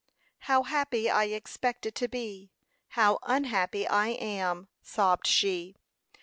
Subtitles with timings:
[0.49, 2.49] "How happy I expected to be!
[2.97, 5.75] How unhappy I am!" sobbed she.